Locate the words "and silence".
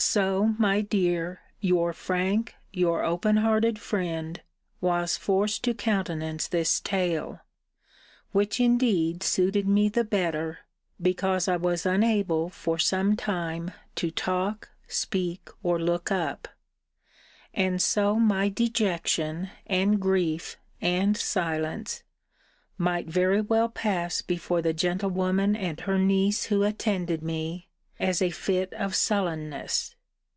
20.80-22.04